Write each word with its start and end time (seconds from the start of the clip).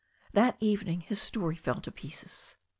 That 0.33 0.57
evening 0.59 1.01
his 1.01 1.21
story 1.21 1.55
fell 1.55 1.79
to 1.81 1.91
pieces. 1.91 2.55